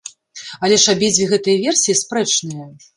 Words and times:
Але 0.67 0.79
ж 0.85 0.95
абедзве 0.97 1.29
гэтыя 1.35 1.57
версіі 1.69 1.99
спрэчныя. 2.05 2.73